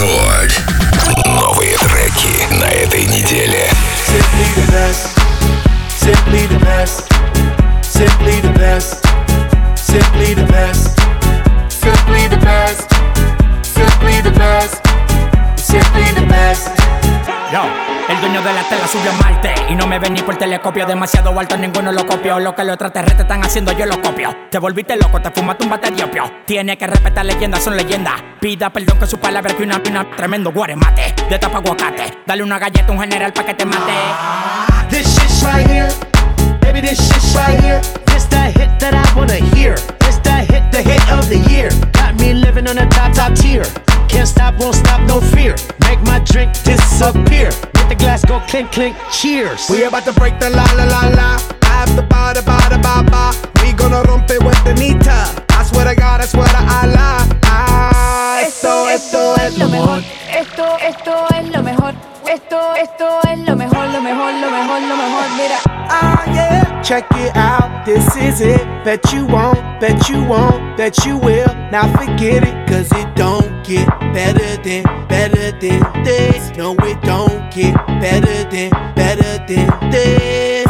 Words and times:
Рекорд. 0.00 0.52
Новые 1.26 1.76
треки 1.76 2.54
на 2.54 2.64
этой 2.64 3.04
неделе. 3.04 3.68
Simply 4.06 4.46
the 4.56 4.72
best. 4.72 5.10
Simply 6.00 6.46
the 6.46 6.58
best. 6.58 7.04
Simply 7.82 8.40
the 8.40 8.52
best. 8.54 9.04
Simply 9.76 10.34
the 10.34 10.46
best. 10.46 10.98
Simply 11.68 12.28
the 12.28 12.38
best. 12.38 12.88
Simply 13.62 14.22
the 14.22 14.30
best. 14.30 14.80
Simply 15.58 16.12
the 16.14 16.26
best. 16.26 16.70
Yo. 17.52 17.99
El 18.10 18.20
dueño 18.20 18.42
de 18.42 18.52
la 18.52 18.68
tela 18.68 18.88
subió 18.88 19.12
a 19.12 19.14
Marte 19.22 19.54
y 19.68 19.76
no 19.76 19.86
me 19.86 20.00
ven 20.00 20.14
ni 20.14 20.20
por 20.20 20.36
telescopio. 20.36 20.84
Demasiado 20.84 21.38
alto, 21.38 21.56
ninguno 21.56 21.92
lo 21.92 22.04
copió. 22.04 22.40
Lo 22.40 22.56
que 22.56 22.64
los 22.64 22.74
extraterrestres 22.74 23.20
están 23.20 23.44
haciendo, 23.44 23.70
yo 23.70 23.86
lo 23.86 24.02
copio. 24.02 24.36
Te 24.50 24.58
volviste 24.58 24.96
loco, 24.96 25.22
te 25.22 25.30
fumaste 25.30 25.62
un 25.62 25.70
bate 25.70 25.92
diopio. 25.92 26.24
Tiene 26.44 26.76
que 26.76 26.88
respetar 26.88 27.24
leyendas, 27.24 27.62
son 27.62 27.76
leyendas. 27.76 28.14
Pida 28.40 28.68
perdón 28.70 28.98
que 28.98 29.06
su 29.06 29.16
palabra 29.20 29.54
que 29.54 29.62
una 29.62 29.80
pina. 29.80 30.04
Tremendo 30.16 30.50
guaremate 30.50 31.14
de 31.30 31.38
tapa 31.38 31.58
aguacate. 31.58 32.22
Dale 32.26 32.42
una 32.42 32.58
galleta 32.58 32.88
a 32.88 32.90
un 32.90 33.00
general 33.00 33.32
pa' 33.32 33.44
que 33.44 33.54
te 33.54 33.64
mate. 33.64 33.92
This 34.88 35.06
shit's 35.06 35.44
right 35.44 35.68
here. 35.68 35.88
Baby, 36.60 36.80
this 36.80 36.98
shit's 36.98 37.36
right 37.36 37.60
here. 37.60 37.80
This 38.06 38.24
the 38.28 38.50
hit 38.58 38.76
that 38.80 38.92
I 38.92 39.16
wanna 39.16 39.34
hear. 39.54 39.76
This 40.00 40.18
the 40.24 40.32
hit, 40.32 40.64
the 40.72 40.82
hit 40.82 41.12
of 41.12 41.28
the 41.28 41.38
year. 41.48 41.70
Got 41.92 42.20
me 42.20 42.34
living 42.34 42.66
on 42.66 42.76
a 42.76 42.88
top, 42.88 43.12
top 43.12 43.36
tier. 43.36 43.62
Can't 44.10 44.26
stop, 44.26 44.58
won't 44.58 44.74
stop, 44.74 45.00
no 45.06 45.20
fear. 45.20 45.54
Make 45.86 46.02
my 46.02 46.18
drink 46.18 46.52
disappear. 46.64 47.50
Let 47.78 47.88
the 47.88 47.94
glass 47.94 48.24
go 48.24 48.40
clink, 48.48 48.72
clink, 48.72 48.96
cheers. 49.12 49.70
We 49.70 49.84
about 49.84 50.04
to 50.04 50.12
break 50.12 50.40
the 50.40 50.50
la 50.50 50.66
la 50.74 50.84
la 50.84 51.02
la. 51.14 51.38
After 51.62 52.02
ba 52.02 52.34
da 52.34 52.42
ba 52.42 52.58
da 52.68 52.78
ba 52.82 53.08
ba. 53.08 53.32
We 53.62 53.72
gonna 53.72 54.02
rompe 54.02 54.36
with 54.44 54.58
the 54.64 54.74
nita. 54.74 55.18
I 55.50 55.62
swear 55.62 55.86
to 55.86 55.94
God, 55.94 56.20
I 56.20 56.26
swear 56.26 56.48
to 56.48 56.58
Allah. 56.58 57.22
Ah, 57.44 58.42
esto, 58.42 58.88
esto 58.88 59.34
es 59.36 59.56
lo 59.58 59.68
mejor. 59.68 60.02
Esto, 60.28 60.66
esto 60.82 61.26
es 61.32 61.48
lo 61.54 61.62
mejor. 61.62 61.94
Esto, 62.26 62.74
esto 62.74 63.20
es 63.30 63.38
lo 63.46 63.54
mejor, 63.54 63.86
lo 63.94 64.00
mejor, 64.02 64.32
lo 64.42 64.50
mejor, 64.50 64.80
lo 64.90 64.96
mejor. 64.96 65.26
Mira. 65.36 65.58
Ah, 65.88 66.24
yeah. 66.34 66.82
Check 66.82 67.06
it 67.12 67.36
out. 67.36 67.84
This 67.84 68.16
is 68.16 68.40
it. 68.40 68.66
Bet 68.84 69.12
you 69.12 69.24
won't, 69.26 69.58
bet 69.80 70.08
you 70.08 70.22
won't, 70.24 70.76
bet 70.76 71.04
you 71.06 71.16
will. 71.16 71.52
Now 71.70 71.86
forget 71.96 72.42
it, 72.42 72.68
cause 72.68 72.90
it 72.92 73.14
don't 73.14 73.49
get 73.70 73.88
better 74.12 74.56
than, 74.64 74.82
better 75.06 75.52
than 75.52 75.80
this. 76.02 76.50
No, 76.56 76.74
it 76.80 77.00
don't 77.02 77.54
get 77.54 77.72
better 78.02 78.42
than, 78.50 78.70
better 78.96 79.32
than 79.46 79.68
this. 79.92 80.66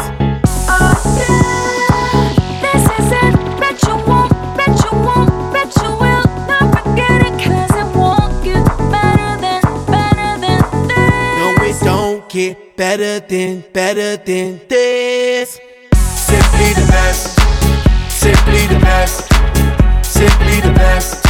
Oh, 0.69 1.01
yeah. 1.17 2.29
This 2.61 2.85
is 2.99 3.09
it. 3.25 3.35
Bet 3.59 3.83
you 3.85 3.97
won't, 4.07 4.33
bet 4.55 4.77
you 4.85 4.93
won't, 4.93 5.33
bet 5.51 5.75
you 5.81 5.91
will. 6.03 6.27
Not 6.47 6.67
forget 6.77 7.25
it, 7.25 7.37
cause 7.41 7.73
it 7.83 7.89
won't 7.97 8.45
get 8.45 8.67
better 8.93 9.33
than, 9.41 9.63
better 9.87 10.33
than 10.45 10.61
this. 10.89 11.41
No, 11.41 11.65
it 11.65 11.81
don't 11.83 12.29
get 12.29 12.77
better 12.77 13.21
than, 13.21 13.65
better 13.73 14.19
than 14.19 14.61
this. 14.69 15.59
Simply 15.95 16.75
the 16.75 16.87
best. 16.93 17.41
Simply 18.13 18.67
the 18.67 18.79
best. 18.79 19.33
Simply 20.05 20.61
the 20.61 20.75
best. 20.75 21.30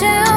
To 0.00 0.27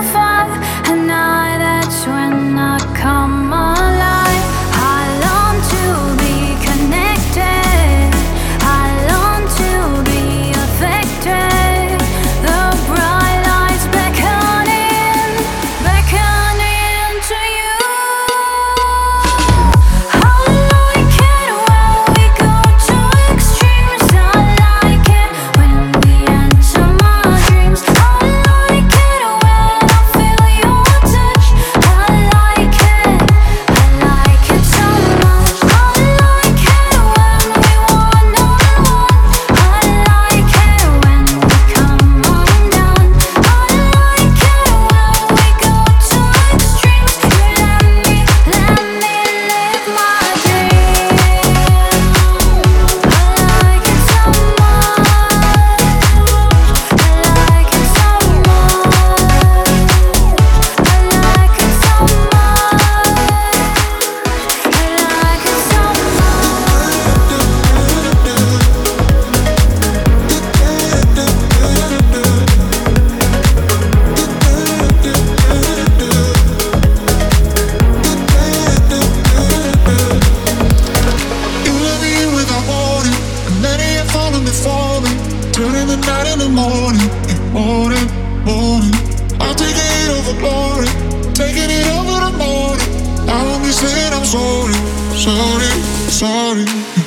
morning. 88.56 88.96
I'll 89.40 89.56
take 89.56 89.76
it 89.76 90.10
over 90.12 90.34
glory, 90.40 90.88
taking 91.34 91.70
it 91.72 91.88
over 91.98 92.18
the 92.26 92.34
morning. 92.38 92.90
I 93.30 93.44
won't 93.48 93.64
be 93.64 93.72
saying 93.72 94.14
I'm 94.14 94.26
sorry, 94.26 94.76
sorry, 95.16 95.72
sorry. 96.12 97.01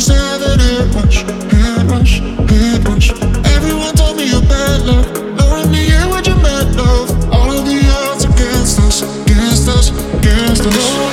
was 0.00 0.08
having 0.08 0.58
head 0.60 0.94
rush, 0.94 1.22
head 1.52 1.90
rush, 1.90 2.20
head 2.20 2.88
rush. 2.88 3.10
Everyone 3.54 3.94
told 3.94 4.16
me 4.16 4.30
you're 4.30 4.40
bad. 4.42 4.86
Now 4.86 5.02
your 6.26 6.36
love. 6.72 7.10
All 7.32 7.50
of 7.52 7.66
the 7.66 7.80
odds 8.08 8.24
against 8.24 8.80
us, 8.80 9.02
against 9.24 9.68
us, 9.68 9.90
against 10.14 10.66
us. 10.66 11.09